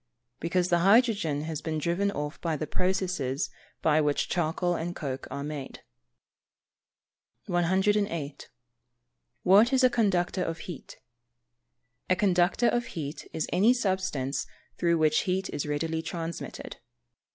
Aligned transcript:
_Because 0.39 0.69
the 0.69 0.79
hydrogen 0.79 1.41
has 1.41 1.61
been 1.61 1.77
driven 1.77 2.09
off 2.09 2.41
by 2.41 2.57
the 2.57 2.65
processes 2.65 3.51
by 3.83 4.01
which 4.01 4.29
charcoal 4.29 4.73
and 4.73 4.95
coke 4.95 5.27
are 5.29 5.43
made. 5.43 5.81
108. 7.45 8.49
What 9.43 9.71
is 9.71 9.83
a 9.83 9.91
conductor 9.91 10.41
of 10.43 10.57
heat? 10.61 10.97
A 12.09 12.15
conductor 12.15 12.67
of 12.69 12.85
heat 12.97 13.27
is 13.31 13.45
any 13.53 13.73
substance 13.75 14.47
through 14.79 14.97
which 14.97 15.19
heat 15.29 15.51
is 15.51 15.67
readily 15.67 16.01
transmitted. 16.01 16.77